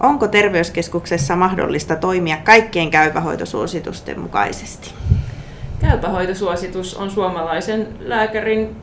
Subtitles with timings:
[0.00, 4.94] Onko terveyskeskuksessa mahdollista toimia kaikkien käypähoitosuositusten mukaisesti?
[5.80, 8.76] Käypähoitosuositus on suomalaisen lääkärin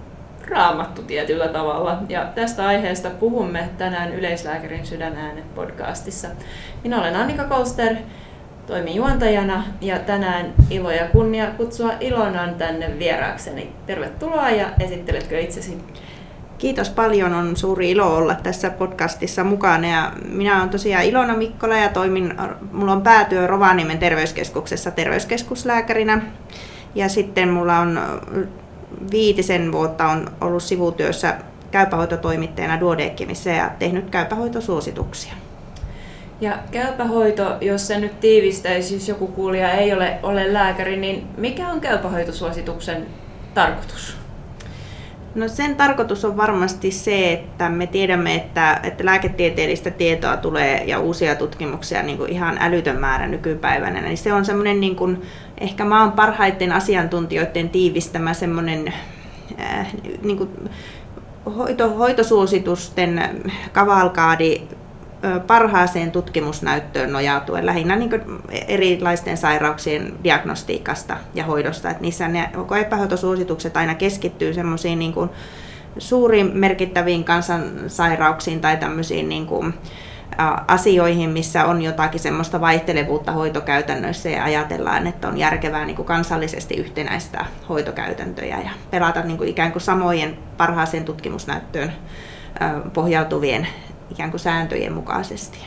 [0.50, 1.98] raamattu tietyllä tavalla.
[2.10, 6.28] Ja tästä aiheesta puhumme tänään Yleislääkärin sydänäänet podcastissa.
[6.84, 7.96] Minä olen Annika Kolster,
[8.68, 13.74] toimin juontajana ja tänään ilo ja kunnia kutsua Ilonan tänne vieraakseni.
[13.86, 15.78] Tervetuloa ja esitteletkö itsesi?
[16.64, 19.88] Kiitos paljon, on suuri ilo olla tässä podcastissa mukana.
[19.88, 22.34] Ja minä olen tosiaan Ilona Mikkola ja toimin,
[22.72, 26.22] mulla on päätyö Rovaniemen terveyskeskuksessa terveyskeskuslääkärinä.
[26.96, 28.00] Ja sitten mulla on
[29.12, 31.36] viitisen vuotta on ollut sivutyössä
[31.72, 35.34] käypähoitotoimittajana Duodecimissa ja tehnyt käypähoitosuosituksia.
[36.42, 41.68] Ja käypähoito, jos se nyt tiivistäisi, jos joku kuulija ei ole, ole lääkäri, niin mikä
[41.68, 43.06] on käypähoitosuosituksen
[43.54, 44.23] tarkoitus?
[45.36, 51.00] No sen tarkoitus on varmasti se, että me tiedämme, että, että lääketieteellistä tietoa tulee ja
[51.00, 54.02] uusia tutkimuksia niin kuin ihan älytön määrä nykypäivänä.
[54.02, 55.22] Niin se on semmoinen niin kuin,
[55.58, 58.94] ehkä maan parhaiten asiantuntijoiden tiivistämä semmoinen
[59.60, 59.88] äh,
[60.24, 60.50] niin kuin
[61.58, 64.62] hoito, hoitosuositusten kavalkaadi
[65.48, 68.10] parhaaseen tutkimusnäyttöön nojautuen lähinnä niin
[68.68, 71.90] erilaisten sairauksien diagnostiikasta ja hoidosta.
[71.90, 72.50] Että niissä ne
[72.82, 75.14] epähoitosuositukset aina keskittyy semmoisiin niin
[75.98, 79.74] suuriin merkittäviin kansansairauksiin tai tämmöisiin niin kuin,
[80.68, 86.76] asioihin, missä on jotakin semmoista vaihtelevuutta hoitokäytännöissä ja ajatellaan, että on järkevää niin kuin kansallisesti
[86.76, 91.94] yhtenäistä hoitokäytäntöjä ja pelata niin kuin ikään kuin samojen parhaaseen tutkimusnäyttöön
[92.94, 93.68] pohjautuvien
[94.14, 95.60] ikään kuin sääntöjen mukaisesti.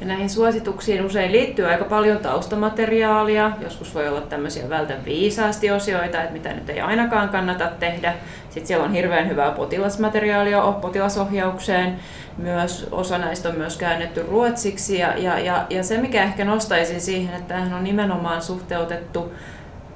[0.00, 3.52] Ja näihin suosituksiin usein liittyy aika paljon taustamateriaalia.
[3.60, 8.14] Joskus voi olla tämmöisiä vältän viisaasti osioita, että mitä nyt ei ainakaan kannata tehdä.
[8.50, 11.96] Sitten siellä on hirveän hyvää potilasmateriaalia potilasohjaukseen.
[12.38, 14.98] Myös osa näistä on myös käännetty ruotsiksi.
[14.98, 19.32] Ja, ja, ja, ja se, mikä ehkä nostaisin siihen, että tämähän on nimenomaan suhteutettu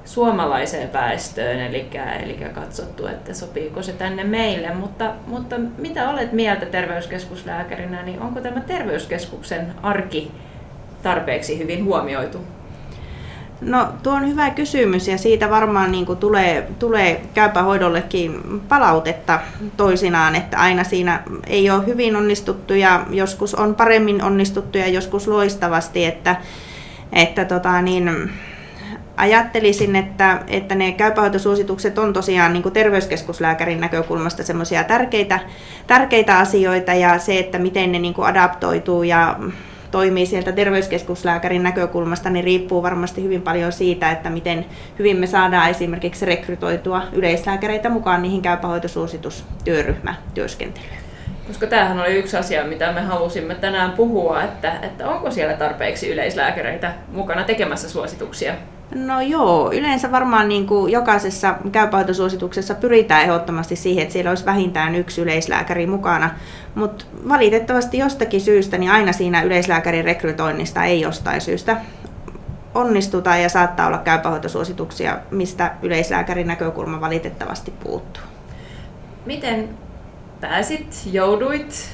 [0.07, 1.89] suomalaiseen väestöön, eli,
[2.23, 4.73] eli katsottu, että sopiiko se tänne meille.
[4.73, 10.31] Mutta, mutta mitä olet mieltä terveyskeskuslääkärinä, niin onko tämä terveyskeskuksen arki
[11.03, 12.37] tarpeeksi hyvin huomioitu?
[13.61, 19.39] No tuo on hyvä kysymys ja siitä varmaan niin kuin tulee, tulee käypähoidollekin palautetta
[19.77, 25.27] toisinaan, että aina siinä ei ole hyvin onnistuttu ja joskus on paremmin onnistuttu ja joskus
[25.27, 26.35] loistavasti, että,
[27.13, 28.31] että tota niin,
[29.17, 35.39] ajattelisin, että, että ne käypähoitosuositukset on tosiaan niin terveyskeskuslääkärin näkökulmasta semmoisia tärkeitä,
[35.87, 39.39] tärkeitä asioita ja se, että miten ne niin adaptoituu ja
[39.91, 44.65] toimii sieltä terveyskeskuslääkärin näkökulmasta, niin riippuu varmasti hyvin paljon siitä, että miten
[44.99, 50.97] hyvin me saadaan esimerkiksi rekrytoitua yleislääkäreitä mukaan niihin käypähoitosuositustyöryhmätyöskentelyyn.
[51.47, 56.09] Koska tämähän oli yksi asia, mitä me halusimme tänään puhua, että, että onko siellä tarpeeksi
[56.09, 58.53] yleislääkäreitä mukana tekemässä suosituksia
[58.95, 64.95] No joo, yleensä varmaan niin kuin jokaisessa käypähoitosuosituksessa pyritään ehdottomasti siihen, että siellä olisi vähintään
[64.95, 66.29] yksi yleislääkäri mukana,
[66.75, 71.77] mutta valitettavasti jostakin syystä niin aina siinä yleislääkärin rekrytoinnista ei jostain syystä
[72.75, 78.23] onnistuta ja saattaa olla käypähoitosuosituksia, mistä yleislääkärin näkökulma valitettavasti puuttuu.
[79.25, 79.69] Miten
[80.41, 81.89] pääsit, jouduit,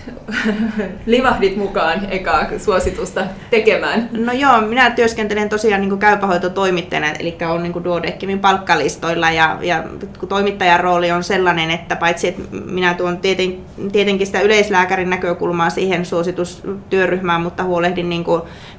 [1.06, 4.10] livahdit mukaan ekaa suositusta tekemään?
[4.12, 9.84] No joo, minä työskentelen tosiaan niin käypähoitotoimittajana, eli on niin Duodeckimin palkkalistoilla ja, ja
[10.30, 13.58] toimittajan rooli on sellainen, että paitsi että minä tuon tieten,
[13.92, 18.26] tietenkin sitä yleislääkärin näkökulmaa siihen suositustyöryhmään, mutta huolehdin niin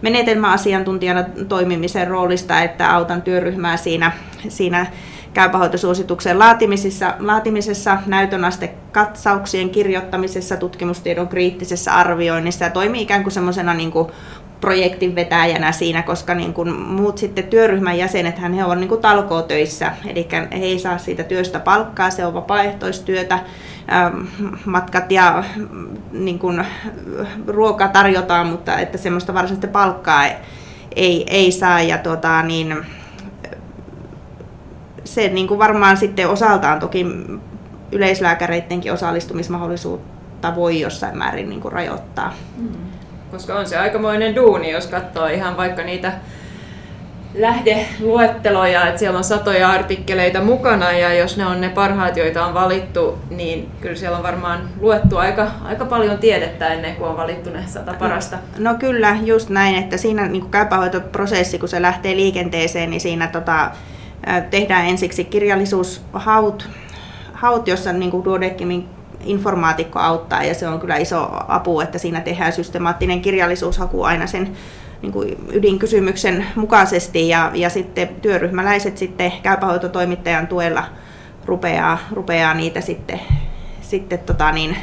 [0.03, 4.13] menetelmäasiantuntijana toimimisen roolista, että autan työryhmää siinä,
[4.49, 4.87] siinä
[5.35, 13.93] käypähoitosuosituksen laatimisessa, laatimisessa, näytönaste-katsauksien kirjoittamisessa, tutkimustiedon kriittisessä arvioinnissa ja toimii ikään kuin semmoisena niin
[14.61, 19.01] projektin vetäjänä siinä, koska niin kuin muut sitten työryhmän jäsenet, hän he ovat niin kuin
[19.01, 23.39] talkootöissä, eli he ei saa siitä työstä palkkaa, se on vapaaehtoistyötä,
[23.93, 24.21] ähm,
[24.65, 25.45] matkat ja
[26.13, 26.67] niin kuin,
[27.47, 30.25] ruoka tarjotaan, mutta että semmoista varsinaista palkkaa
[30.97, 31.81] ei, ei saa.
[31.81, 32.77] Ja tuota, niin,
[35.05, 37.07] se niin kuin varmaan sitten osaltaan toki
[37.93, 42.35] yleislääkäreidenkin osallistumismahdollisuutta voi jossain määrin niin kuin rajoittaa.
[42.57, 42.69] Mm.
[43.31, 46.13] Koska on se aikamoinen duuni, jos katsoo ihan vaikka niitä
[47.35, 52.55] lähdeluetteloja, että siellä on satoja artikkeleita mukana ja jos ne on ne parhaat, joita on
[52.55, 57.51] valittu, niin kyllä siellä on varmaan luettu aika, aika paljon tiedettä ennen kuin on valittu
[57.51, 58.37] ne sata parasta.
[58.59, 63.71] No kyllä, just näin, että siinä niin käypähoitoprosessi, kun se lähtee liikenteeseen, niin siinä tota,
[64.51, 66.69] tehdään ensiksi kirjallisuushaut,
[67.33, 68.89] haut, jossa niin kuin Duodeckimin
[69.25, 74.57] informaatikko auttaa ja se on kyllä iso apu, että siinä tehdään systemaattinen kirjallisuushaku aina sen
[75.03, 80.85] niin kuin ydinkysymyksen mukaisesti ja, ja sitten työryhmäläiset sitten käypähoitotoimittajan tuella
[81.45, 83.21] rupeaa, rupeaa niitä sitten,
[83.81, 84.77] sitten tota niin,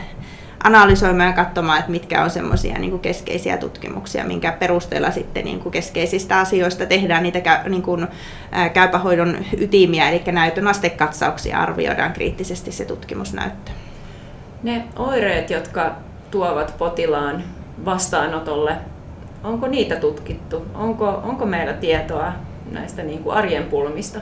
[0.63, 5.71] analysoimaan ja katsomaan, että mitkä on semmoisia niin keskeisiä tutkimuksia, minkä perusteella sitten niin kuin
[5.71, 8.07] keskeisistä asioista tehdään niitä käy, niin kuin,
[8.51, 13.71] ää, käypähoidon ytimiä, eli näytön astekatsauksia arvioidaan kriittisesti se tutkimusnäyttö.
[14.63, 15.95] Ne oireet, jotka
[16.31, 17.43] tuovat potilaan
[17.85, 18.77] vastaanotolle,
[19.43, 20.65] onko niitä tutkittu?
[20.73, 22.33] Onko, onko meillä tietoa
[22.71, 24.19] näistä niin kuin arjen pulmista?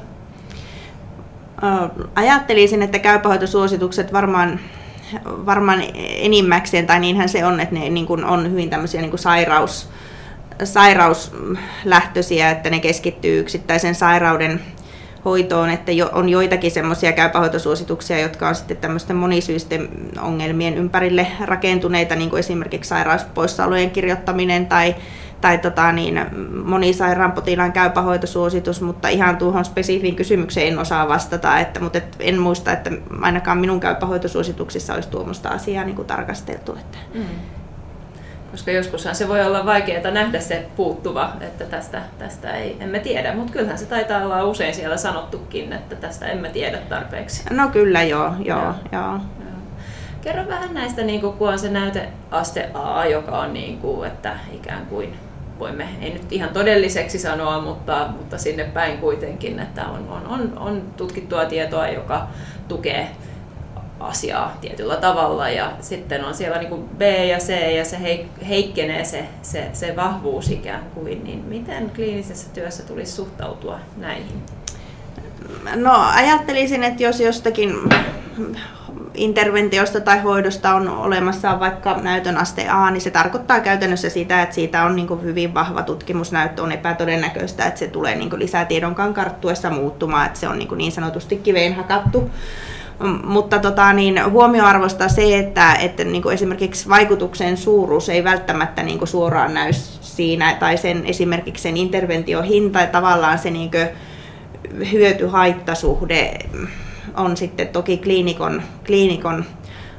[2.16, 4.60] Ajattelisin, että käypähoitosuositukset varmaan
[5.26, 9.20] varmaan enimmäkseen, tai niinhän se on, että ne niin kuin on hyvin tämmöisiä niin kuin
[9.20, 9.90] sairaus,
[10.64, 14.62] sairauslähtöisiä, että ne keskittyy yksittäisen sairauden
[15.26, 19.90] hoitoon, että jo, on joitakin semmoisia käypähoitosuosituksia, jotka on sitten tämmöisten monisyisten
[20.22, 24.96] ongelmien ympärille rakentuneita, niin kuin esimerkiksi sairauspoissaolojen kirjoittaminen tai
[25.42, 26.26] tai tota, niin,
[26.66, 32.40] monisairaan potilaan käypähoitosuositus, mutta ihan tuohon spesifiin kysymykseen en osaa vastata, että, mutta et en
[32.40, 32.92] muista, että
[33.22, 36.72] ainakaan minun käypähoitosuosituksissa olisi tuommoista asiaa niin kuin tarkasteltu.
[36.72, 36.98] Että.
[37.14, 37.26] Mm.
[38.52, 43.36] Koska joskushan se voi olla vaikeaa nähdä se puuttuva, että tästä, tästä ei, emme tiedä,
[43.36, 47.44] mutta kyllähän se taitaa olla usein siellä sanottukin, että tästä emme tiedä tarpeeksi.
[47.54, 48.74] No kyllä joo, joo, joo.
[48.92, 49.20] joo.
[50.22, 54.36] Kerro vähän näistä, niin kuin, kun on se näyteaste A, joka on niin kuin, että
[54.54, 55.14] ikään kuin
[55.60, 60.58] voimme, ei nyt ihan todelliseksi sanoa, mutta, mutta sinne päin kuitenkin, että on, on, on,
[60.58, 62.28] on tutkittua tietoa, joka
[62.68, 63.10] tukee
[64.00, 67.98] asiaa tietyllä tavalla ja sitten on siellä niin kuin B ja C ja se
[68.48, 74.44] heikkenee se, se, se vahvuus ikään kuin, niin miten kliinisessä työssä tulisi suhtautua näihin?
[75.76, 77.76] No ajattelisin, että jos jostakin
[79.14, 84.56] interventiosta tai hoidosta on olemassa vaikka näytön aste A, niin se tarkoittaa käytännössä sitä, että
[84.56, 90.26] siitä on niin hyvin vahva tutkimusnäyttö, on epätodennäköistä, että se tulee niin lisätiedonkaan karttuessa muuttumaan,
[90.26, 92.32] että se on niin, niin sanotusti kiveen hakattu.
[93.24, 98.98] Mutta tota, niin, huomioarvosta se, että, että niin kuin esimerkiksi vaikutuksen suuruus ei välttämättä niin
[98.98, 103.72] kuin suoraan näy siinä, tai sen, esimerkiksi sen interventiohinta, tavallaan se niin
[104.92, 106.40] hyöty-haittasuhde
[107.18, 109.46] on sitten toki kliinikon, kliinikon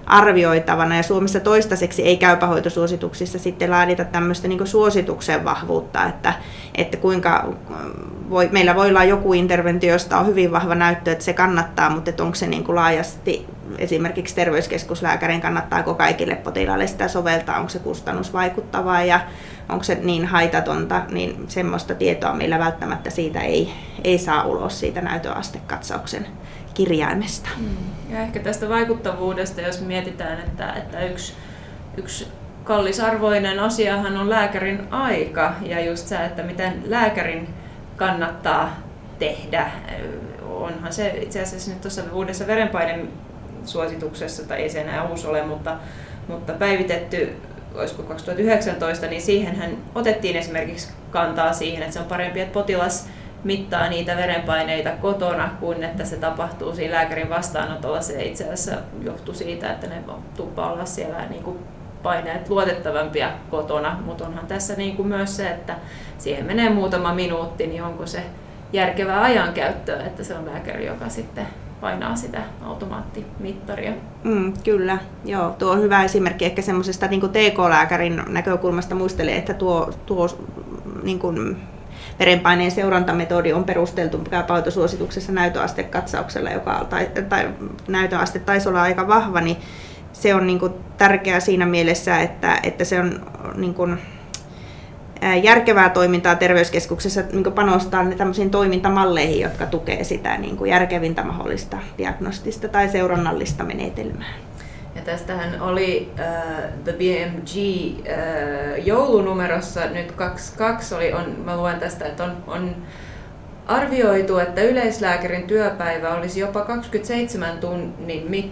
[0.07, 0.97] arvioitavana.
[0.97, 6.35] Ja Suomessa toistaiseksi ei käypähoitosuosituksissa sitten laadita tämmöistä niin suosituksen vahvuutta, että,
[6.75, 7.49] että kuinka
[8.31, 12.23] voi, meillä voi olla joku interventio, josta on hyvin vahva näyttö, että se kannattaa, mutta
[12.23, 13.47] onko se niin kuin laajasti
[13.79, 19.21] esimerkiksi terveyskeskuslääkärin kannattaako kaikille potilaille sitä soveltaa, onko se kustannusvaikuttavaa ja
[19.69, 23.73] onko se niin haitatonta, niin semmoista tietoa meillä välttämättä siitä ei,
[24.05, 26.27] ei saa ulos siitä näytöastekatsauksen
[26.75, 27.49] kirjaimesta.
[27.59, 27.77] Mm.
[28.11, 31.35] Ja ehkä tästä vaikuttavuudesta, jos mietitään, että, että yksi,
[31.97, 32.29] yksi
[32.65, 37.49] kallisarvoinen asiahan on lääkärin aika ja just se, että miten lääkärin
[38.01, 38.77] kannattaa
[39.19, 39.71] tehdä.
[40.51, 43.09] Onhan se itse asiassa nyt tuossa uudessa verenpaineen
[43.65, 45.77] suosituksessa, tai ei se enää uusi ole, mutta,
[46.29, 47.37] mutta päivitetty
[47.75, 53.09] olisiko 2019, niin siihen hän otettiin esimerkiksi kantaa siihen, että se on parempi, että potilas
[53.45, 58.01] mittaa niitä verenpaineita kotona, kuin että se tapahtuu siinä lääkärin vastaanotolla.
[58.01, 60.03] Se itse asiassa johtuu siitä, että ne
[60.37, 61.59] tuppaa olla siellä niin kuin
[62.03, 65.77] paineet luotettavampia kotona, mutta onhan tässä niin kuin myös se, että
[66.19, 68.23] siihen menee muutama minuutti, niin onko se
[68.73, 71.47] järkevää ajankäyttöä, että se on lääkäri, joka sitten
[71.81, 73.93] painaa sitä automaattimittaria.
[74.25, 75.51] Mm, kyllä, joo.
[75.59, 78.95] Tuo on hyvä esimerkki ehkä semmoisesta niin TK-lääkärin näkökulmasta.
[78.95, 80.29] Muistelee, että tuo, tuo
[81.03, 81.57] niin kuin
[82.19, 87.49] verenpaineen seurantametodi on perusteltu käypähoitosuosituksessa näytöastekatsauksella, joka, tai, tai
[87.89, 89.57] näytöaste taisi olla aika vahva, niin
[90.13, 93.21] se on niin kuin tärkeää siinä mielessä, että, että se on
[93.57, 93.99] niin kuin,
[95.43, 102.69] järkevää toimintaa terveyskeskuksessa niin panostaa tämmöisiin toimintamalleihin, jotka tukee sitä niin kuin järkevintä mahdollista diagnostista
[102.69, 104.35] tai seurannallista menetelmää.
[104.95, 107.51] Ja tästähän oli uh, The BMG
[107.99, 112.77] uh, joulunumerossa nyt 22 oli, on, mä luen tästä, että on, on
[113.71, 118.47] arvioitu, että yleislääkärin työpäivä olisi jopa 27 tunnin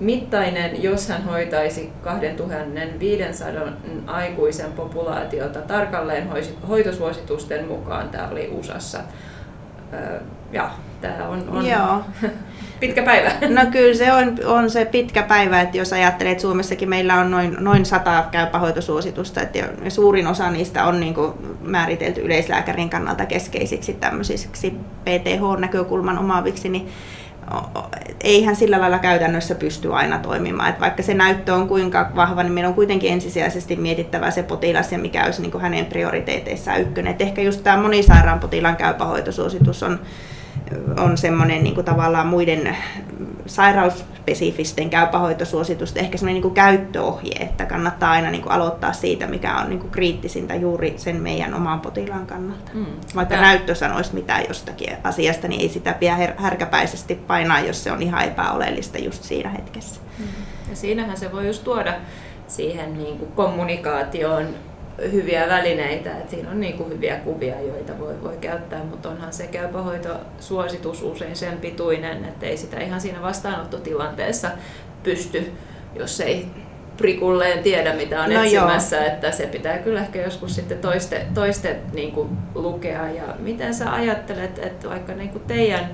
[0.00, 3.72] mittainen, jos hän hoitaisi 2500
[4.06, 6.28] aikuisen populaatiota tarkalleen
[6.68, 8.08] hoitosuositusten mukaan.
[8.08, 8.98] Tämä oli USAssa.
[10.52, 12.02] Ja tämä on, on Joo.
[12.80, 13.32] pitkä päivä.
[13.48, 17.30] No kyllä se on, on se pitkä päivä, että jos ajattelee, että Suomessakin meillä on
[17.30, 23.92] noin, noin sata käypähoitosuositusta, että suurin osa niistä on niin kuin määritelty yleislääkärin kannalta keskeisiksi
[23.92, 26.88] tämmöisiksi PTH-näkökulman omaaviksi, niin
[28.20, 30.68] eihän sillä lailla käytännössä pysty aina toimimaan.
[30.68, 34.92] Että vaikka se näyttö on kuinka vahva, niin meidän on kuitenkin ensisijaisesti mietittävä se potilas
[34.92, 37.10] ja mikä olisi niin kuin hänen prioriteeteissaan ykkönen.
[37.10, 40.00] Et ehkä just tämä monisairaan potilaan käypähoitosuositus on
[40.98, 42.76] on semmoinen niin kuin tavallaan muiden
[43.46, 49.56] sairausspesifisten käypähoitosuositusten ehkä semmoinen niin kuin käyttöohje, että kannattaa aina niin kuin aloittaa siitä, mikä
[49.56, 52.70] on niin kuin kriittisintä juuri sen meidän oman potilaan kannalta.
[52.74, 52.86] Mm.
[53.14, 53.46] Vaikka Tämä...
[53.46, 58.24] näyttö sanoisi mitään jostakin asiasta, niin ei sitä pidä härkäpäisesti painaa, jos se on ihan
[58.24, 60.00] epäoleellista just siinä hetkessä.
[60.18, 60.24] Mm.
[60.70, 61.94] Ja siinähän se voi just tuoda
[62.48, 64.46] siihen niin kuin kommunikaatioon
[65.12, 69.32] hyviä välineitä, että siinä on niin kuin hyviä kuvia, joita voi, voi käyttää, mutta onhan
[69.32, 74.50] se käypähoitosuositus usein sen pituinen, että ei sitä ihan siinä vastaanottotilanteessa
[75.02, 75.52] pysty,
[75.94, 76.46] jos ei
[76.96, 79.06] prikulleen tiedä, mitä on no etsimässä, joo.
[79.06, 83.08] että se pitää kyllä ehkä joskus sitten toiste, toiste niin kuin lukea.
[83.10, 85.90] Ja miten sä ajattelet, että vaikka niin kuin teidän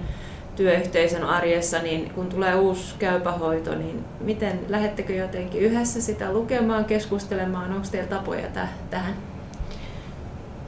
[0.56, 7.72] työyhteisön arjessa, niin kun tulee uusi käypähoito, niin miten lähettekö jotenkin yhdessä sitä lukemaan, keskustelemaan,
[7.72, 9.14] onko teillä tapoja täh- tähän?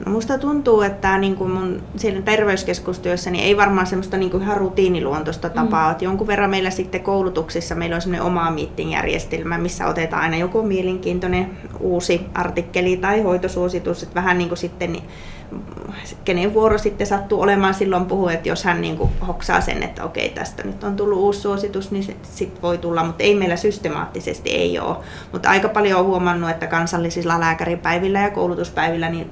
[0.05, 4.43] No musta tuntuu, että niin kuin mun siinä terveyskeskustyössä niin ei varmaan semmoista niin kuin
[4.43, 5.53] ihan rutiiniluontoista mm.
[5.53, 5.87] tapaa.
[5.87, 5.91] Mm.
[5.91, 10.63] Että jonkun verran meillä sitten koulutuksissa meillä on semmoinen oma meeting-järjestelmä, missä otetaan aina joku
[10.63, 14.03] mielenkiintoinen uusi artikkeli tai hoitosuositus.
[14.03, 15.03] Että vähän niin kuin sitten niin
[16.25, 20.03] kenen vuoro sitten sattuu olemaan silloin puhua, että jos hän niin kuin hoksaa sen, että
[20.03, 23.55] okei tästä nyt on tullut uusi suositus, niin sitten sit voi tulla, mutta ei meillä
[23.55, 24.97] systemaattisesti ei ole.
[25.31, 29.29] Mutta aika paljon on huomannut, että kansallisilla lääkäripäivillä ja koulutuspäivillä niin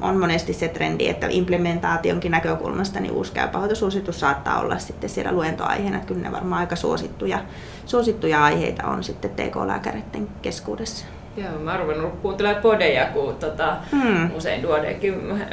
[0.00, 5.96] on monesti se trendi, että implementaationkin näkökulmasta niin uusi käypähoitosuositus saattaa olla sitten siellä luentoaiheena,
[5.96, 7.38] että kyllä ne varmaan aika suosittuja,
[7.86, 11.06] suosittuja aiheita on sitten TK-lääkäreiden keskuudessa.
[11.36, 14.36] Joo, mä oon ruvennut kuuntelemaan podeja, kun tota, hmm.
[14.36, 15.48] usein Duodekin äh,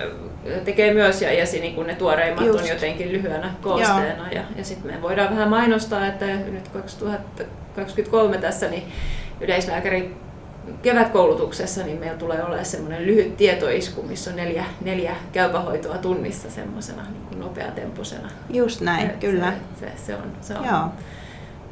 [0.65, 2.59] tekee myös ja, ja niin kun ne tuoreimmat Just.
[2.59, 4.23] on jotenkin lyhyenä koosteena.
[4.23, 4.31] Joo.
[4.31, 8.83] Ja, ja sitten me voidaan vähän mainostaa, että nyt 2023 tässä niin
[9.41, 10.15] yleislääkäri
[10.81, 17.03] kevätkoulutuksessa niin meillä tulee olemaan semmoinen lyhyt tietoisku, missä on neljä, neljä käypähoitoa tunnissa semmoisena
[17.03, 18.29] niin nopeatempoisena.
[18.49, 19.53] Just näin, Et kyllä.
[19.79, 20.89] Se, se, se, on, se on Joo.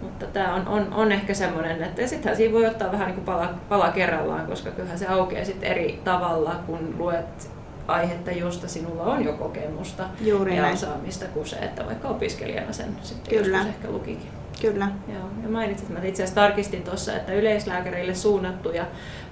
[0.06, 3.26] Mutta tämä on, on, on ehkä semmoinen, että sittenhän siinä voi ottaa vähän niin kuin
[3.26, 7.50] pala, pala kerrallaan, koska kyllähän se aukeaa sitten eri tavalla, kun luet
[7.88, 10.74] aihetta, josta sinulla on jo kokemusta Juuri ja näin.
[10.74, 13.58] osaamista kuin se, että vaikka opiskelijana sen sitten Kyllä.
[13.58, 14.28] joskus ehkä lukikin.
[14.62, 14.88] Kyllä.
[15.08, 15.30] Joo.
[15.44, 18.86] Ja mainitsit, että itse asiassa tarkistin tuossa, että yleislääkärille suunnattuja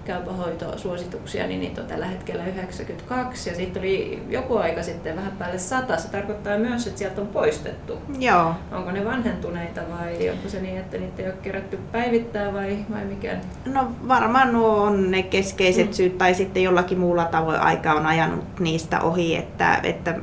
[0.06, 5.60] käypähoitosuosituksia, niin niitä on tällä hetkellä 92 ja sitten oli joku aika sitten vähän päälle
[5.60, 5.98] 100.
[5.98, 7.98] Se tarkoittaa myös, että sieltä on poistettu.
[8.20, 8.56] Joo.
[8.72, 13.06] Onko ne vanhentuneita vai onko se niin, että niitä ei ole kerätty päivittää vai, vai
[13.06, 13.38] mikä?
[13.66, 15.94] No varmaan nuo on ne keskeiset mm.
[15.94, 20.16] syyt tai sitten jollakin muulla tavoin aika on ajanut niistä ohi, että, että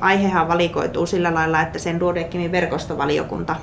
[0.00, 3.56] aihehan valikoituu sillä lailla, että sen Duodecimin verkostovaliokunta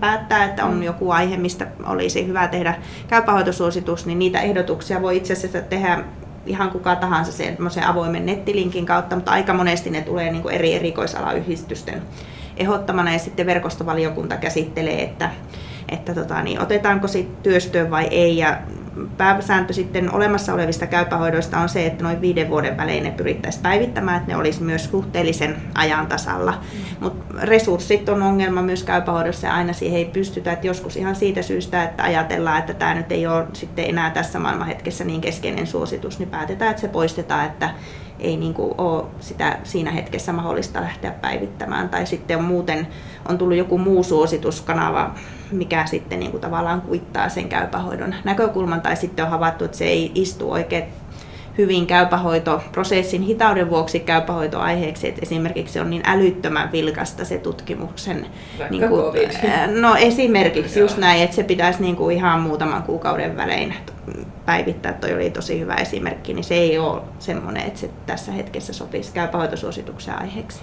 [0.00, 0.82] päättää, että on mm.
[0.82, 2.74] joku aihe, mistä olisi hyvä tehdä
[3.08, 6.04] käypähoitosuositus, niin niitä ehdotuksia ehdotuksia voi itse asiassa tehdä
[6.46, 7.56] ihan kuka tahansa sen
[7.86, 12.02] avoimen nettilinkin kautta, mutta aika monesti ne tulee niin kuin eri erikoisalayhdistysten
[12.56, 13.12] ehdottamana.
[13.12, 15.30] Ja sitten verkostovaliokunta käsittelee, että,
[15.88, 18.38] että tota, niin, otetaanko sitten työstöön vai ei.
[18.38, 18.58] Ja
[19.16, 24.16] pääsääntö sitten olemassa olevista käypähoidoista on se, että noin viiden vuoden välein ne pyrittäisiin päivittämään,
[24.16, 26.52] että ne olisi myös suhteellisen ajan tasalla.
[26.52, 26.78] Mm.
[27.00, 30.52] Mutta resurssit on ongelma myös käypähoidossa ja aina siihen ei pystytä.
[30.52, 34.38] Että joskus ihan siitä syystä, että ajatellaan, että tämä nyt ei ole sitten enää tässä
[34.38, 37.70] maailmanhetkessä niin keskeinen suositus, niin päätetään, että se poistetaan, että
[38.18, 41.88] ei niin kuin ole sitä siinä hetkessä mahdollista lähteä päivittämään.
[41.88, 42.86] Tai sitten on muuten
[43.28, 45.14] on tullut joku muu suosituskanava,
[45.52, 48.80] mikä sitten niin kuin tavallaan kuittaa sen käypähoidon näkökulman.
[48.80, 50.84] Tai sitten on havaittu, että se ei istu oikein
[51.58, 58.26] hyvin käypähoitoprosessin hitauden vuoksi käypähoitoaiheeksi, että esimerkiksi se on niin älyttömän vilkasta se tutkimuksen.
[58.70, 59.02] niin kuin,
[59.80, 63.74] no esimerkiksi just näin, että se pitäisi niin kuin ihan muutaman kuukauden välein
[64.46, 68.72] päivittää, toi oli tosi hyvä esimerkki, niin se ei ole semmoinen, että se tässä hetkessä
[68.72, 70.62] sopisi käypähoitosuosituksen aiheeksi.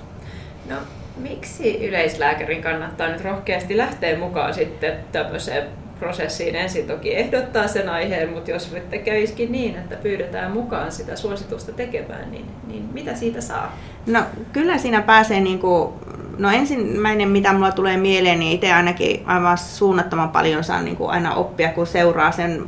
[0.70, 0.76] No,
[1.20, 5.64] miksi yleislääkärin kannattaa nyt rohkeasti lähteä mukaan sitten tämmöiseen
[6.00, 11.16] prosessiin ensin toki ehdottaa sen aiheen, mutta jos nyt kävisikin niin, että pyydetään mukaan sitä
[11.16, 13.78] suositusta tekemään, niin, niin mitä siitä saa?
[14.06, 14.20] No
[14.54, 15.94] kyllä siinä pääsee niin kuin
[16.38, 21.10] No ensimmäinen, mitä mulla tulee mieleen, niin itse ainakin aivan suunnattoman paljon saan niin kuin
[21.10, 22.64] aina oppia, kun seuraa sen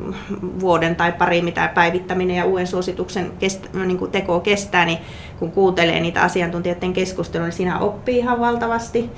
[0.60, 4.98] vuoden tai pari, mitä päivittäminen ja uuden suosituksen kest, niin kuin teko kestää, niin
[5.40, 9.10] kun kuuntelee niitä asiantuntijoiden keskustelua, niin siinä oppii ihan valtavasti.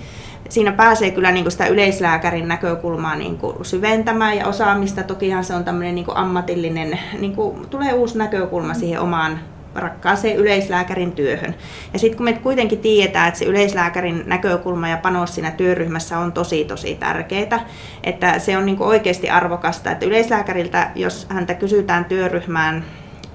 [0.50, 5.04] Siinä pääsee kyllä niin kuin sitä yleislääkärin näkökulmaa niin kuin syventämään ja osaamista.
[5.04, 9.40] Tokihan se on tämmöinen niin kuin ammatillinen, niin kuin tulee uusi näkökulma siihen omaan
[9.76, 11.56] rakkaaseen yleislääkärin työhön.
[11.94, 16.32] Ja sitten kun me kuitenkin tiedetään, että se yleislääkärin näkökulma ja panos siinä työryhmässä on
[16.32, 17.66] tosi tosi tärkeää,
[18.04, 22.84] että se on niin oikeasti arvokasta, että yleislääkäriltä, jos häntä kysytään työryhmään,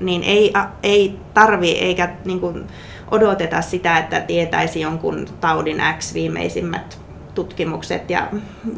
[0.00, 2.66] niin ei, ei tarvi eikä niin kuin
[3.10, 6.98] odoteta sitä, että tietäisi jonkun taudin X viimeisimmät
[7.34, 8.28] tutkimukset ja,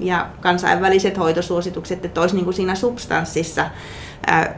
[0.01, 3.67] ja kansainväliset hoitosuositukset, että olisi niin kuin siinä substanssissa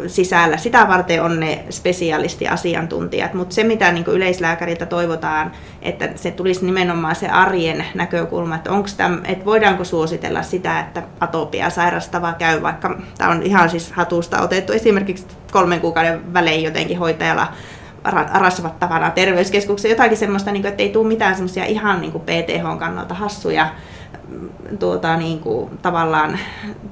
[0.06, 0.56] sisällä.
[0.56, 5.52] Sitä varten on ne spesialistiasiantuntijat, mutta se mitä niin yleislääkäriltä toivotaan,
[5.82, 11.02] että se tulisi nimenomaan se arjen näkökulma, että, onko tämän, että voidaanko suositella sitä, että
[11.20, 16.98] atopia sairastava käy, vaikka tämä on ihan siis hatusta otettu esimerkiksi kolmen kuukauden välein jotenkin
[16.98, 17.52] hoitajalla
[18.34, 23.68] rasvattavana terveyskeskuksessa, jotakin semmoista, niin että ei tule mitään semmoisia ihan niin PTH kannalta hassuja
[24.78, 26.38] tuota, niin kuin, tavallaan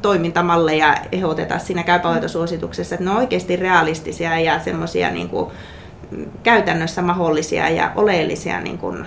[0.02, 5.50] toimintamalleja ehdoteta siinä käypähoitosuosituksessa, että ne on oikeasti realistisia ja semmoisia niin kuin,
[6.42, 9.04] käytännössä mahdollisia ja oleellisia niin kuin,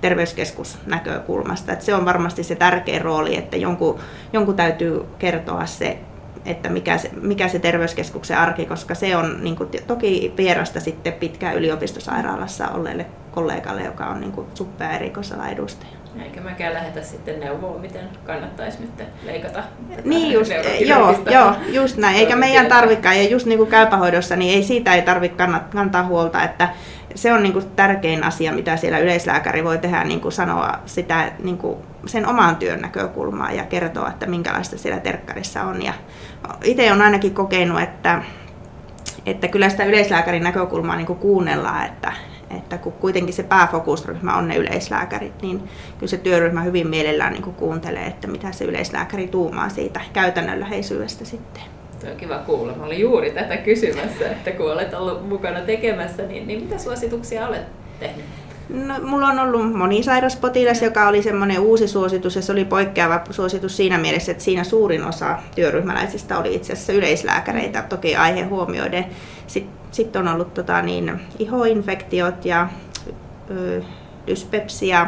[0.00, 1.72] terveyskeskusnäkökulmasta.
[1.72, 3.98] Että se on varmasti se tärkeä rooli, että jonkun,
[4.32, 5.98] jonkun täytyy kertoa se,
[6.46, 11.12] että mikä se, mikä se terveyskeskuksen arki, koska se on niin kuin, toki vierasta sitten
[11.12, 15.90] pitkään yliopistosairaalassa olleelle kollegalle, joka on niin kuin, suppea erikoisala edustaja.
[16.24, 19.62] Eikä mäkään lähetä sitten neuvoa, miten kannattaisi nyt leikata.
[20.04, 22.16] Niin just, joo, joo, just näin.
[22.16, 26.42] Eikä meidän tarvikaan, ja just niin kuin käypähoidossa, niin ei siitä ei tarvitse kantaa huolta,
[26.42, 26.68] että
[27.14, 31.32] se on niin kuin tärkein asia, mitä siellä yleislääkäri voi tehdä, niin kuin sanoa sitä
[31.42, 35.82] niin kuin sen oman työn näkökulmaa ja kertoa, että minkälaista siellä terkkarissa on.
[35.82, 35.92] Ja
[36.64, 38.22] itse olen ainakin kokenut, että,
[39.26, 42.12] että kyllä sitä yleislääkärin näkökulmaa niin kuunnellaan, että,
[42.56, 45.58] että kun kuitenkin se pääfokusryhmä on ne yleislääkärit, niin
[45.98, 51.62] kyllä se työryhmä hyvin mielellään niin kuuntelee, että mitä se yleislääkäri tuumaa siitä käytännönläheisyydestä sitten.
[52.00, 52.72] Tuo on kiva kuulla.
[52.72, 57.48] Mä olin juuri tätä kysymässä, että kun olet ollut mukana tekemässä, niin, niin mitä suosituksia
[57.48, 57.66] olet
[58.00, 58.24] tehnyt?
[58.68, 63.76] No, mulla on ollut monisairaspotilas, joka oli semmoinen uusi suositus ja se oli poikkeava suositus
[63.76, 69.06] siinä mielessä, että siinä suurin osa työryhmäläisistä oli itse asiassa yleislääkäreitä, toki aihe huomioiden.
[69.46, 72.68] Sitten sit on ollut tota, niin, ihoinfektiot ja
[73.50, 73.82] ö,
[74.26, 75.06] dyspepsia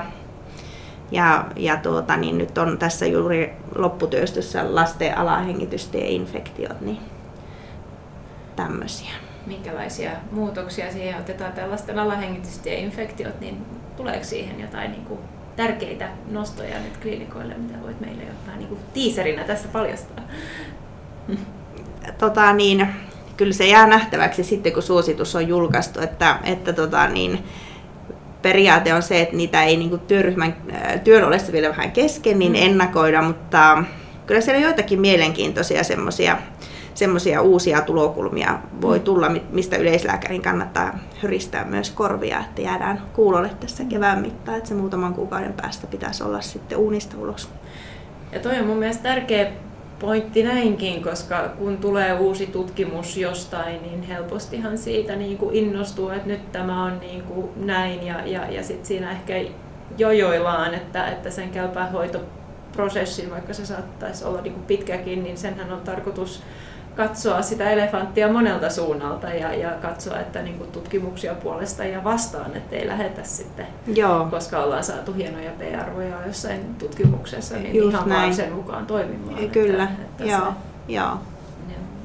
[1.11, 6.99] ja, ja tuota, niin nyt on tässä juuri lopputyöstössä lasten alahengitystieinfektiot, niin
[8.57, 15.21] tämmöisiä minkälaisia muutoksia siihen otetaan tällaisten alahengitystieinfektiot, niin tuleeko siihen jotain niin kuin
[15.57, 20.25] tärkeitä nostoja nyt kliinikoille, mitä voit meille jotain niin kuin tiiserinä tässä paljastaa?
[22.19, 22.89] Tota niin,
[23.37, 27.45] kyllä se jää nähtäväksi sitten, kun suositus on julkaistu, että, että tota niin,
[28.43, 30.57] periaate on se, että niitä ei niin kuin työryhmän
[31.05, 32.59] työn ollessa vielä vähän kesken, niin mm.
[32.63, 33.85] ennakoida, mutta
[34.27, 36.37] kyllä siellä joitakin mielenkiintoisia semmoisia
[36.99, 39.05] semmoisia uusia tulokulmia voi mm.
[39.05, 44.75] tulla, mistä yleislääkärin kannattaa hyristää myös korvia, että jäädään kuulolle tässä kevään mittaan, että se
[44.75, 47.51] muutaman kuukauden päästä pitäisi olla sitten uunista ulos.
[48.33, 49.53] Ja toi on mun mielestä tärkeä
[49.99, 56.29] pointti näinkin, koska kun tulee uusi tutkimus jostain, niin helpostihan siitä niin kuin innostuu, että
[56.29, 59.35] nyt tämä on niin kuin näin ja, ja, ja sitten siinä ehkä
[59.99, 65.73] jojoillaan, että, että sen käypää hoitoprosessin, vaikka se saattaisi olla niin kuin pitkäkin, niin senhän
[65.73, 66.43] on tarkoitus
[66.99, 72.57] katsoa sitä elefanttia monelta suunnalta ja, ja katsoa, että niin kuin tutkimuksia puolesta ja vastaan,
[72.57, 74.25] ettei lähetä sitten, Joo.
[74.31, 78.21] koska ollaan saatu hienoja P-arvoja jossain tutkimuksessa, niin Just ihan näin.
[78.21, 79.51] vaan sen mukaan toimimaan.
[79.51, 80.53] Kyllä, että, että Joo.
[80.87, 81.19] Se, Joo.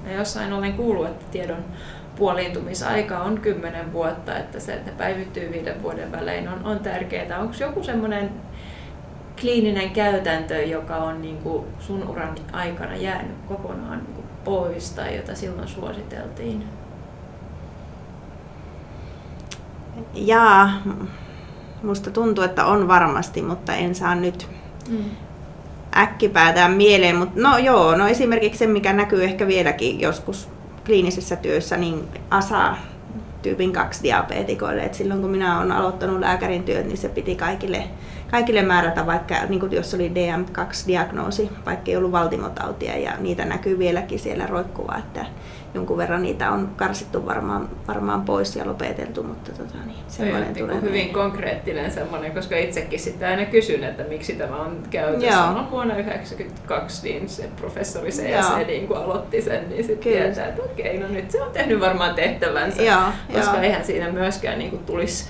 [0.05, 1.65] Ja jossain olen kuullut, että tiedon
[2.15, 7.39] puoliintumisaika on kymmenen vuotta, että se, että päivittyy viiden vuoden välein on, on tärkeää.
[7.39, 8.29] Onko joku semmoinen
[9.41, 14.01] kliininen käytäntö, joka on niin kuin sun uran aikana jäänyt kokonaan
[14.43, 16.63] pois tai jota silloin suositeltiin?
[20.13, 20.69] Jaa,
[21.83, 24.47] musta tuntuu, että on varmasti, mutta en saa nyt
[24.89, 25.05] mm.
[25.97, 27.15] äkkipäätään mieleen.
[27.15, 30.49] Mutta no joo, no esimerkiksi se, mikä näkyy ehkä vieläkin joskus
[30.85, 32.75] kliinisessä työssä, niin ASA
[33.41, 34.83] tyypin 2 diabetikoille.
[34.83, 37.83] Et silloin kun minä olen aloittanut lääkärin työt, niin se piti kaikille
[38.33, 43.79] kaikille määrätä, vaikka niin kuin jos oli DM2-diagnoosi, vaikka ei ollut valtimotautia, ja niitä näkyy
[43.79, 45.25] vieläkin siellä roikkuvaa, että
[45.73, 50.75] jonkun verran niitä on karsittu varmaan, varmaan pois ja lopeteltu, mutta tota, niin, semmoinen tulee
[50.75, 51.13] hyvin meille.
[51.13, 55.51] konkreettinen semmoinen, koska itsekin sitten aina kysyn, että miksi tämä on käytössä.
[55.51, 60.61] No, vuonna 1992 niin se professori CSE niin kun aloitti sen, niin sitten tietää, että
[60.63, 63.01] okei, no nyt se on tehnyt varmaan tehtävänsä, Joo,
[63.33, 63.63] koska Joo.
[63.63, 65.25] eihän siinä myöskään niin kuin tulisi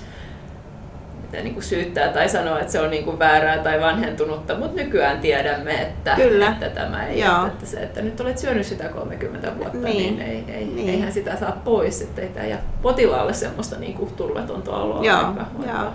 [1.42, 5.20] niin kuin syyttää tai sanoa, että se on niin kuin väärää tai vanhentunutta, mutta nykyään
[5.20, 6.48] tiedämme, että, Kyllä.
[6.48, 7.46] että tämä ei, Joo.
[7.46, 9.96] että, se, että nyt olet syönyt sitä 30 vuotta, Niin.
[9.96, 10.88] niin, niin, ei, ei, Niin.
[10.88, 15.22] eihän sitä saa pois, että ei tämä ja potilaalle semmoista niin kuin turvatonta oloa, Joo,
[15.22, 15.90] vaikka, vaikka joo.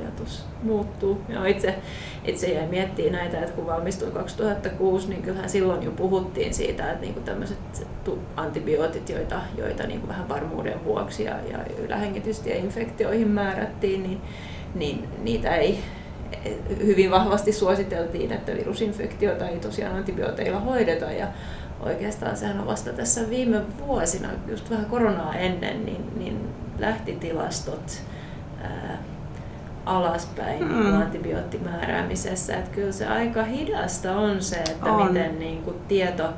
[0.00, 1.20] ajatus muuttuu.
[1.28, 1.74] Ja itse,
[2.24, 7.00] itse jäin miettimään näitä, että kun valmistuin 2006, niin kyllähän silloin jo puhuttiin siitä, että
[7.00, 7.58] niinku tämmöiset
[8.36, 11.58] antibiootit, joita, joita niinku vähän varmuuden vuoksi ja, ja
[12.56, 14.20] infektioihin määrättiin, niin,
[14.74, 15.78] niin niitä ei
[16.86, 21.04] hyvin vahvasti suositeltiin, että virusinfektiota ei tosiaan antibiooteilla hoideta.
[21.12, 21.26] Ja
[21.80, 28.02] oikeastaan sehän on vasta tässä viime vuosina, just vähän koronaa ennen, niin, niin lähti tilastot
[28.62, 28.98] ää,
[29.86, 30.94] alaspäin Mm.
[31.02, 32.56] antibioottimääräämisessä.
[32.56, 35.06] Että kyllä se aika hidasta on se, että On.
[35.06, 36.28] miten niin kuin, tieto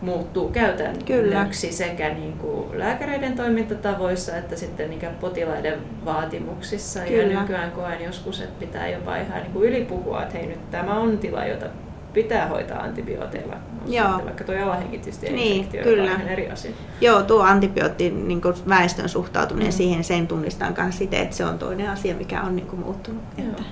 [0.00, 7.00] muuttuu käytännöksi sekä niin kuin lääkäreiden toimintatavoissa että sitten niin kuin potilaiden vaatimuksissa.
[7.00, 7.32] Kyllä.
[7.32, 10.94] Ja nykyään koen joskus, että pitää jopa ihan niin kuin ylipuhua, että hei nyt tämä
[10.94, 11.66] on tila, jota
[12.12, 13.56] pitää hoitaa antibiooteilla.
[13.86, 14.08] Joo.
[14.24, 16.02] Vaikka tuo alahengitys ja Niin, kyllä.
[16.02, 16.70] on ihan eri asia.
[17.00, 19.76] Joo, tuo antibiootti, niin kuin väestön suhtautuminen Mm.
[19.76, 23.22] siihen, sen tunnistan myös siten, että se on toinen asia, mikä on niin kuin muuttunut.
[23.38, 23.46] Joo.
[23.48, 23.62] Että,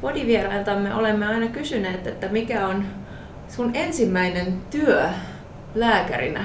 [0.00, 2.84] Podivierailtamme olemme aina kysyneet, että mikä on
[3.48, 5.08] sun ensimmäinen työ
[5.74, 6.44] lääkärinä?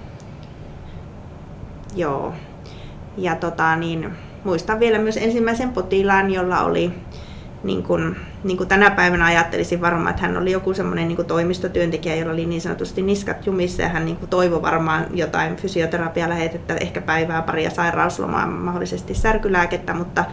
[1.96, 2.33] Joo.
[3.16, 4.11] Ja tota, niin,
[4.44, 6.92] muistan vielä myös ensimmäisen potilaan, jolla oli
[7.62, 12.16] niin kuin, niin kuin tänä päivänä ajattelisin varmaan, että hän oli joku semmoinen niin toimistotyöntekijä,
[12.16, 17.00] jolla oli niin sanotusti niskat jumissa ja hän niin kuin toivoi varmaan jotain fysioterapialähetettä, ehkä
[17.00, 20.24] päivää, paria sairauslomaa, mahdollisesti särkylääkettä, mutta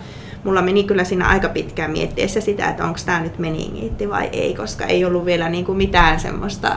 [0.43, 4.53] mulla meni kyllä siinä aika pitkään miettiessä sitä, että onko tämä nyt meningiitti vai ei,
[4.55, 6.75] koska ei ollut vielä niin kuin mitään semmoista,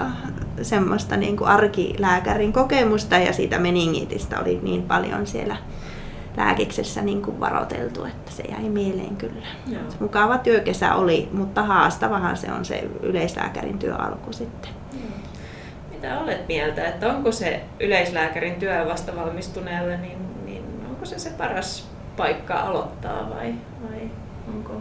[0.62, 5.56] semmoista niin kuin arkilääkärin kokemusta ja siitä meningiitistä oli niin paljon siellä
[6.40, 9.46] lääkiksessä niin kuin varoteltu, että se jäi mieleen kyllä.
[9.66, 9.82] Joo.
[10.00, 14.70] Mukava työkesä oli, mutta haastavahan se on se yleislääkärin työ alku sitten.
[15.90, 21.30] Mitä olet mieltä, että onko se yleislääkärin työ vasta valmistuneelle, niin, niin onko se se
[21.30, 24.10] paras paikka aloittaa vai, vai
[24.48, 24.72] onko?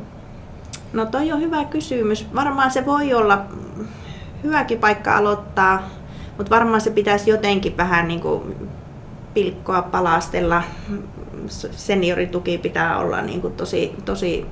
[0.94, 2.28] No toi on hyvä kysymys.
[2.36, 3.46] Varmaan se voi olla
[4.44, 5.90] hyväkin paikka aloittaa,
[6.38, 8.70] mutta varmaan se pitäisi jotenkin vähän niin kuin
[9.34, 10.64] pilkkoa, palastella.
[11.72, 14.46] Seniorituki pitää olla niin kuin tosi, tosi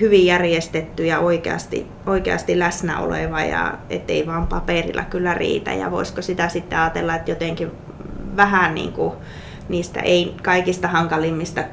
[0.00, 5.72] hyvin järjestetty ja oikeasti, oikeasti läsnä oleva ja ettei vaan paperilla kyllä riitä.
[5.72, 7.70] Ja voisiko sitä sitten ajatella, että jotenkin
[8.36, 9.12] vähän niin kuin
[9.68, 11.64] niistä ei kaikista hankalimmista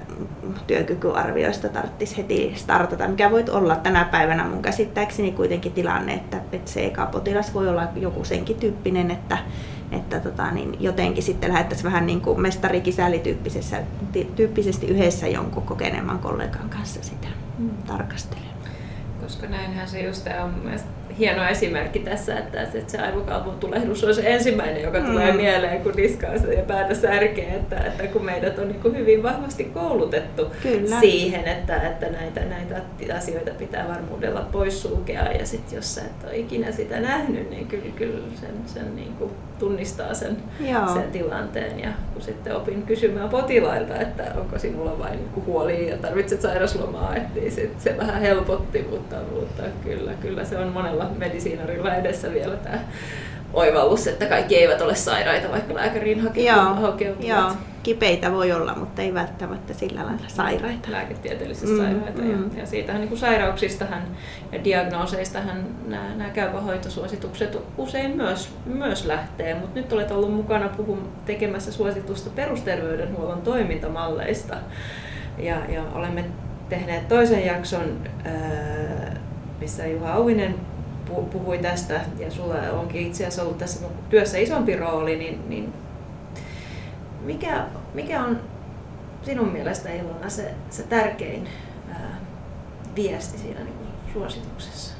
[0.68, 6.72] työkykyarvioista tarvitsisi heti startata, mikä voi olla tänä päivänä mun käsittääkseni kuitenkin tilanne, että, että
[6.72, 9.38] se eka potilas voi olla joku senkin tyyppinen, että,
[9.92, 13.82] että tota, niin jotenkin sitten lähdettäisiin vähän niin kuin mestari-kisäli-tyyppisessä,
[14.36, 17.28] tyyppisesti yhdessä jonkun kokeneemman kollegan kanssa sitä
[17.60, 17.70] Mm.
[17.88, 18.52] tarkastelemaan.
[19.22, 20.88] Koska näinhän se just on mun mielestä
[21.20, 25.06] hieno esimerkki tässä, että, että se aivokalvon tulehdus on se ensimmäinen, joka Mm.
[25.06, 25.12] mm.
[25.12, 29.24] tulee mieleen, kun diskaa sitä ja päätä särkee, että, että kun meidät on niin hyvin
[29.24, 31.00] vahvasti koulutettu Kyllä.
[31.00, 32.82] siihen, että, että näitä, näitä
[33.18, 37.86] asioita pitää varmuudella poissulkea ja sitten jos sä et ole ikinä sitä nähnyt, niin kyllä,
[37.96, 40.88] kyllä sen, sen niin kuin tunnistaa sen, Joo.
[40.94, 45.98] sen tilanteen ja kun sitten opin kysymään potilailta, että onko sinulla vain niin huoli ja
[45.98, 51.01] tarvitset sairaslomaa, että niin sit se vähän helpotti, mutta, mutta kyllä, kyllä se on monella
[51.18, 52.80] medisiinarilla edessä vielä tämä
[53.54, 57.28] oivallus, että kaikki eivät ole sairaita, vaikka lääkäriin Joo, hakeutuvat.
[57.30, 57.52] joo,
[57.84, 60.92] kipeitä voi olla, mutta ei välttämättä sillä lailla sairaita.
[60.92, 62.22] lääketieteellisesti Mm, sairaita.
[62.22, 62.32] mm.
[62.56, 64.02] Ja, ja siitähän niin kuin sairauksistahan
[64.52, 70.70] ja diagnooseistahan nämä, nämä käypä hoitosuositukset usein myös, myös lähtee, mutta nyt olet ollut mukana
[70.70, 74.56] puhum, tekemässä suositusta perusterveydenhuollon toimintamalleista.
[75.38, 76.26] Ja, ja olemme
[76.70, 78.00] tehneet toisen jakson,
[79.60, 80.56] missä Juha Auvinen
[81.32, 85.74] puhui tästä, ja sulla onkin itse asiassa ollut tässä työssä isompi rooli, niin, niin
[87.22, 88.40] mikä, mikä on
[89.24, 91.48] sinun mielestä Ilona se, se tärkein
[91.90, 92.18] ää,
[92.96, 93.76] viesti siinä niin
[94.14, 94.94] suosituksessa?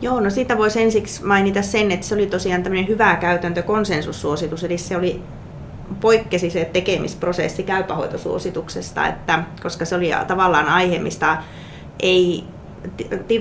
[0.00, 4.64] Joo, no siitä voisi ensiksi mainita sen, että se oli tosiaan tämmöinen hyvä käytäntö konsensussuositus,
[4.64, 5.22] eli se oli
[6.00, 11.42] poikkesi se tekemisprosessi käypähoitosuosituksesta, että, koska se oli tavallaan aihe, mistä
[12.00, 12.44] ei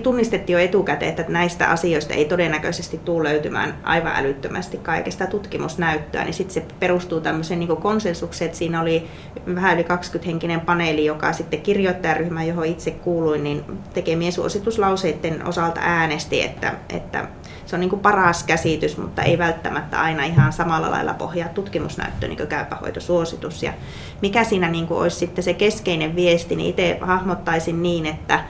[0.04, 6.34] tunnistettiin jo etukäteen, että näistä asioista ei todennäköisesti tule löytymään aivan älyttömästi kaikesta tutkimusnäyttöä, niin
[6.34, 9.08] sitten se perustuu tämmöiseen niin konsensukseen, että siinä oli
[9.56, 16.42] vähän yli 20-henkinen paneeli, joka sitten kirjoittajaryhmä, johon itse kuuluin, niin tekemien suosituslauseiden osalta äänesti,
[16.42, 17.28] että, että
[17.66, 22.38] se on niin paras käsitys, mutta ei välttämättä aina ihan samalla lailla pohjaa tutkimusnäyttöön niin
[22.38, 23.64] kuin käypähoitosuositus.
[23.64, 23.74] Ja
[24.22, 28.44] mikä siinä niin kuin olisi sitten se keskeinen viesti, niin itse hahmottaisin niin, että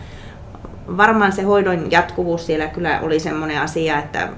[0.88, 4.30] varmaan se hoidon jatkuvuus siellä kyllä oli semmoinen asia, että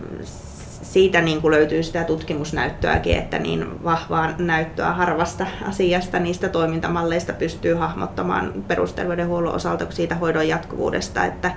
[0.81, 7.73] siitä niin kuin löytyy sitä tutkimusnäyttöäkin, että niin vahvaa näyttöä harvasta asiasta, niistä toimintamalleista pystyy
[7.73, 11.51] hahmottamaan perusterveydenhuollon osalta kuin siitä hoidon jatkuvuudesta, että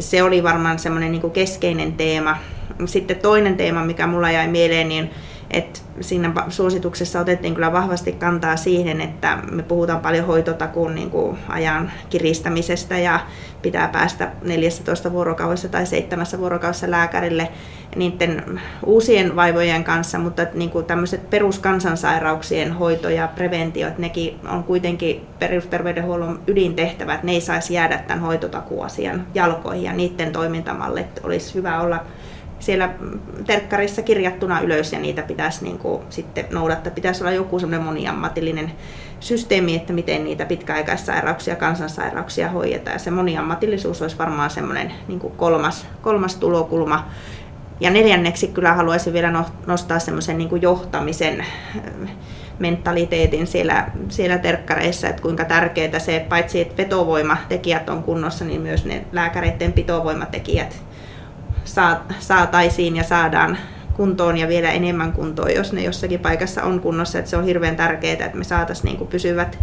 [0.00, 2.36] se oli varmaan semmoinen niin keskeinen teema.
[2.84, 5.10] Sitten toinen teema, mikä mulla jäi mieleen, niin
[5.50, 11.38] et siinä suosituksessa otettiin kyllä vahvasti kantaa siihen, että me puhutaan paljon hoitotakuun niin kuin
[11.48, 13.20] ajan kiristämisestä ja
[13.62, 17.48] pitää päästä 14 vuorokaudessa tai 7 vuorokaudessa lääkärille
[17.96, 24.40] niiden uusien vaivojen kanssa, mutta että niin kuin tämmöiset peruskansansairauksien hoito ja preventio, että nekin
[24.48, 31.54] on kuitenkin perusterveydenhuollon ydintehtävät, ne ei saisi jäädä tämän hoitotakuasian jalkoihin ja niiden toimintamallit olisi
[31.54, 32.04] hyvä olla
[32.60, 32.94] siellä
[33.46, 36.92] terkkarissa kirjattuna ylös ja niitä pitäisi niin kuin sitten noudattaa.
[36.92, 38.72] Pitäisi olla joku semmoinen moniammatillinen
[39.20, 42.94] systeemi, että miten niitä pitkäaikaissairauksia, kansansairauksia hoidetaan.
[42.94, 47.10] Ja se moniammatillisuus olisi varmaan semmoinen niin kuin kolmas, kolmas tulokulma.
[47.80, 51.46] Ja neljänneksi kyllä haluaisin vielä nostaa semmoisen niin johtamisen
[52.58, 58.84] mentaliteetin siellä, siellä terkkareissa, että kuinka tärkeää se, paitsi että vetovoimatekijät on kunnossa, niin myös
[58.84, 60.82] ne lääkäreiden pitovoimatekijät
[62.18, 63.58] saataisiin ja saadaan
[63.96, 67.18] kuntoon ja vielä enemmän kuntoon, jos ne jossakin paikassa on kunnossa.
[67.18, 69.58] Että se on hirveän tärkeää, että me saataisiin niin pysyvät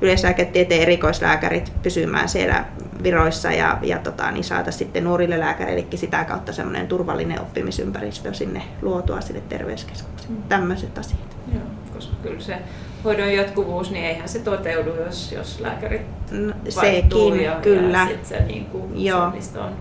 [0.00, 2.64] yleislääketieteen erikoislääkärit pysymään siellä
[3.02, 8.62] viroissa ja, ja tota, niin saataisiin sitten nuorille lääkäreillekin sitä kautta semmoinen turvallinen oppimisympäristö sinne
[8.82, 10.32] luotua sinne terveyskeskukseen.
[10.32, 10.42] Mm.
[10.42, 11.36] Tämmöiset asiat.
[11.52, 11.62] Joo,
[11.94, 12.58] koska kyllä se
[13.04, 17.98] hoidon jatkuvuus, niin eihän se toteudu, jos, jos lääkärit no, sekin, ja, kyllä.
[17.98, 19.30] ja sit se, niin kuin, Joo.
[19.30, 19.72] se, mistä on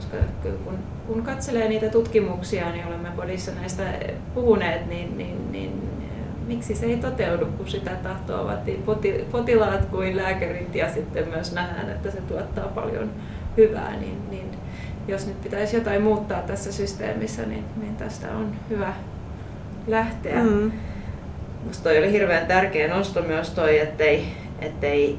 [0.00, 0.16] koska
[0.64, 0.78] kun,
[1.10, 3.82] kun katselee niitä tutkimuksia, niin olemme podissa näistä
[4.34, 5.82] puhuneet, niin, niin, niin
[6.46, 8.84] miksi se ei toteudu, kun sitä tahtovat niin
[9.32, 13.10] potilaat kuin lääkärit ja sitten myös nähdään, että se tuottaa paljon
[13.56, 14.50] hyvää, niin, niin
[15.08, 18.92] jos nyt pitäisi jotain muuttaa tässä systeemissä, niin, niin tästä on hyvä
[19.86, 20.44] lähteä.
[20.44, 20.72] Mm.
[21.60, 24.24] Minusta toi oli hirveän tärkeä nosto myös toi, ettei,
[24.60, 25.18] ettei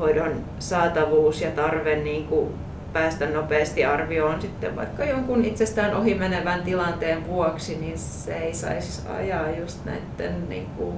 [0.00, 2.54] hoidon saatavuus ja tarve niin kuin
[2.92, 9.50] päästä nopeasti arvioon sitten vaikka jonkun itsestään ohimenevän tilanteen vuoksi, niin se ei saisi ajaa
[9.50, 10.96] just näiden niin kuin,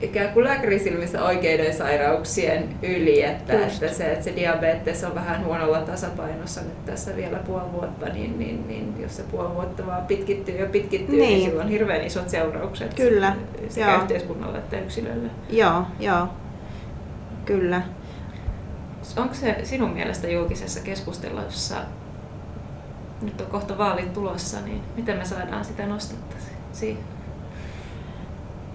[0.00, 5.80] ikään kuin lääkärisilmissä oikeiden sairauksien yli, että, että, se, että se diabetes on vähän huonolla
[5.80, 10.56] tasapainossa nyt tässä vielä puoli vuotta, niin, niin, niin jos se puoli vuotta vaan pitkittyy
[10.56, 13.36] ja pitkittyy, niin, niin sillä on hirveän isot seuraukset Kyllä.
[13.68, 14.02] sekä joo.
[14.02, 15.30] yhteiskunnalle että yksilölle.
[15.50, 16.28] Joo, joo.
[17.44, 17.82] Kyllä
[19.16, 21.74] onko se sinun mielestä julkisessa keskustelussa,
[23.22, 26.36] nyt on kohta vaalit tulossa, niin miten me saadaan sitä nostetta
[26.72, 27.02] siihen?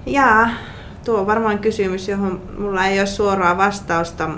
[0.05, 0.49] Jaa,
[1.05, 4.29] tuo on varmaan kysymys, johon mulla ei ole suoraa vastausta.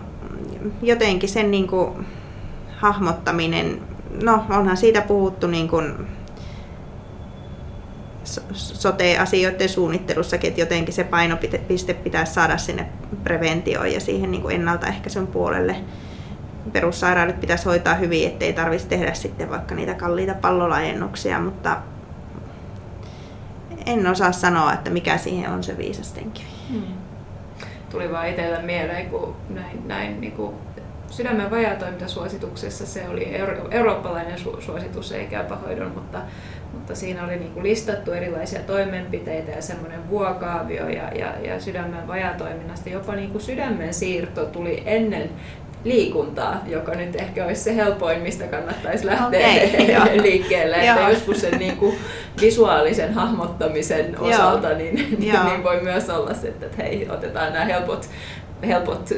[0.82, 2.06] Jotenkin sen niin kuin
[2.78, 3.82] hahmottaminen,
[4.24, 6.08] no onhan siitä puhuttu niin kuin
[8.54, 12.90] sote-asioiden suunnittelussakin, että jotenkin se painopiste pitäisi saada sinne
[13.24, 15.76] preventioon ja siihen niin kuin ennaltaehkäisyn puolelle.
[16.74, 21.78] Perussairaudet pitäisi hoitaa hyvin, ettei tarvitsisi tehdä sitten vaikka niitä kalliita pallolajennuksia, mutta
[23.86, 26.44] en osaa sanoa, että mikä siihen on se viisas tenkki.
[26.72, 26.84] Hmm.
[27.90, 30.56] Tuli vaan itsellä mieleen, kun näin, näin niin kuin
[31.10, 36.22] sydämen vajaatoimintasuosituksessa se oli euro- eurooppalainen su- suositus eikä pahoidon, mutta,
[36.76, 42.08] mutta siinä oli niin kuin listattu erilaisia toimenpiteitä ja semmoinen vuokaavio ja, ja, ja sydämen
[42.08, 45.30] vajaatoiminnasta jopa niin kuin sydämen siirto tuli ennen
[45.84, 49.48] liikuntaa, joka nyt ehkä olisi se helpoin, mistä kannattaisi lähteä
[50.02, 50.76] okay, liikkeelle.
[50.76, 51.98] että joskus sen niin kuin
[52.42, 58.10] visuaalisen hahmottamisen osalta niin, niin voi myös olla se, että hei, otetaan nämä helpot
[58.68, 59.10] helpot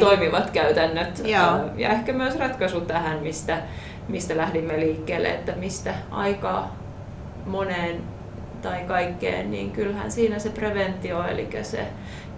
[0.00, 1.22] toimivat käytännöt.
[1.24, 1.60] Joo.
[1.76, 3.58] ja ehkä myös ratkaisu tähän, mistä,
[4.08, 6.81] mistä lähdimme liikkeelle, että mistä aikaa
[7.46, 8.00] moneen
[8.62, 11.86] tai kaikkeen, niin kyllähän siinä se preventio, eli se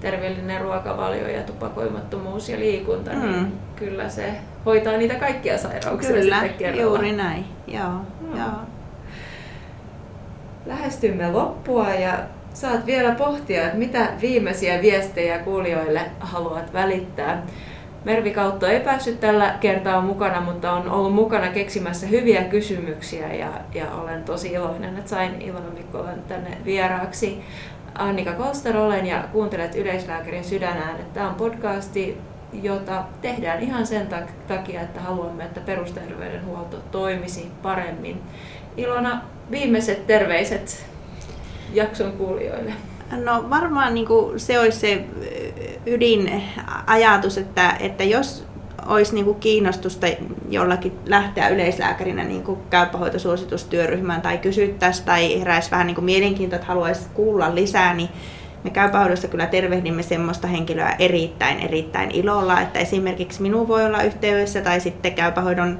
[0.00, 3.32] terveellinen ruokavalio ja tupakoimattomuus ja liikunta, niin mm.
[3.32, 4.34] niin kyllä se
[4.66, 7.44] hoitaa niitä kaikkia sairauksia kyllä, sitten juuri näin.
[7.66, 8.36] Joo, no.
[8.36, 8.54] joo.
[10.66, 12.18] Lähestymme loppua ja
[12.54, 17.42] saat vielä pohtia, että mitä viimeisiä viestejä kuulijoille haluat välittää.
[18.04, 23.48] Mervi Kautto ei päässyt tällä kertaa mukana, mutta on ollut mukana keksimässä hyviä kysymyksiä ja,
[23.74, 27.44] ja olen tosi iloinen, että sain Ilona Mikkolan tänne vieraaksi.
[27.94, 30.96] Annika Koster olen ja kuuntelet Yleislääkärin sydänään.
[31.14, 32.18] Tämä on podcasti,
[32.62, 34.08] jota tehdään ihan sen
[34.48, 38.22] takia, että haluamme, että perusterveydenhuolto toimisi paremmin.
[38.76, 40.86] Ilona, viimeiset terveiset
[41.72, 42.72] jakson kuulijoille.
[43.16, 45.05] No varmaan niin kuin se olisi se
[45.87, 48.44] ydinajatus, että, että jos
[48.87, 50.07] olisi niin kuin kiinnostusta
[50.50, 56.68] jollakin lähteä yleislääkärinä niin kuin käypähoitosuositustyöryhmään tai kysyttäisiin tai heräisi vähän niin kuin mielenkiintoa, että
[56.68, 58.09] haluaisi kuulla lisää, niin
[58.64, 64.61] me käypähoidossa kyllä tervehdimme semmoista henkilöä erittäin, erittäin ilolla, että esimerkiksi minun voi olla yhteydessä
[64.61, 65.79] tai sitten käypähoidon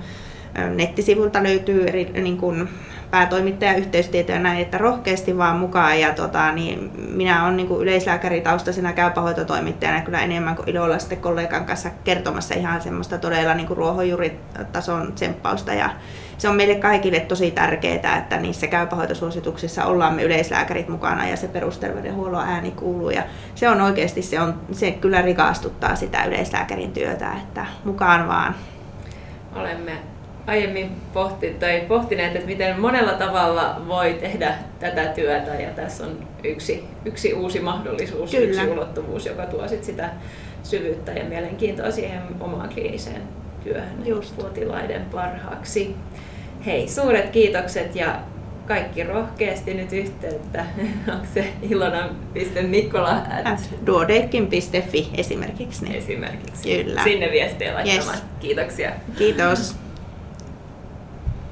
[0.75, 2.69] nettisivulta löytyy eri, niin kuin
[3.15, 6.01] päätoimittaja yhteystietoja näin, että rohkeasti vaan mukaan.
[6.01, 11.91] Ja tota, niin minä olen niin yleislääkäritaustaisena käypähoitotoimittajana kyllä enemmän kuin ilolla sitten kollegan kanssa
[12.05, 15.75] kertomassa ihan semmoista todella niin ruohonjuuritason tsemppausta.
[15.75, 15.91] Ja
[16.39, 21.49] se on meille kaikille tosi tärkeää, että niissä käypähoitosuosituksissa ollaan me yleislääkärit mukana ja se
[21.49, 23.11] perusterveydenhuollon ääni kuuluu.
[23.11, 23.23] Ja
[23.55, 28.55] se on oikeasti, se, on, se kyllä rikastuttaa sitä yleislääkärin työtä, että mukaan vaan.
[29.55, 30.14] Olemme
[30.47, 36.29] aiemmin pohti, tai pohtineet, että miten monella tavalla voi tehdä tätä työtä ja tässä on
[36.45, 38.63] yksi, yksi uusi mahdollisuus, Kyllä.
[38.63, 40.11] yksi ulottuvuus, joka tuo sit sitä
[40.63, 43.23] syvyyttä ja mielenkiintoa siihen omaan kliiniseen
[43.65, 44.37] työhön Just.
[44.37, 45.97] potilaiden parhaaksi.
[46.67, 48.21] Hei, suuret kiitokset ja
[48.67, 50.67] kaikki rohkeasti nyt yhteyttä.
[51.13, 53.23] Onko se ilona.mikkola?
[53.87, 55.97] Duodekin.fi esimerkiksi.
[55.97, 56.85] Esimerkiksi.
[56.85, 57.05] Kyllä.
[57.05, 58.15] Sinne viestejä laittamaan.
[58.15, 58.25] Yes.
[58.41, 58.93] Kiitoksia.
[59.19, 59.84] Kiitos.